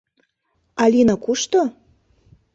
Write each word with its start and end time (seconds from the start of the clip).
—Алина 0.83 1.15
кушто? 1.23 1.61